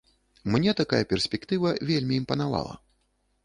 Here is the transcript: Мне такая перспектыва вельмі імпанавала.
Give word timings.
Мне 0.55 0.71
такая 0.79 1.03
перспектыва 1.11 1.77
вельмі 1.93 2.13
імпанавала. 2.23 2.75